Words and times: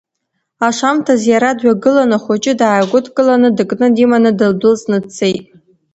Ашамҭаз 0.67 1.21
иара 1.31 1.51
дҩагылан, 1.57 2.11
ахәыҷы 2.17 2.53
дааигәыдкыланы 2.59 3.49
дыкны 3.57 3.87
диманы 3.95 4.31
дылдәылҵны 4.37 4.97
дцеит. 5.03 5.45